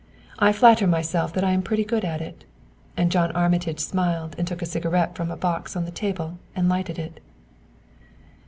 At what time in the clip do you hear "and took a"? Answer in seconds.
4.35-4.65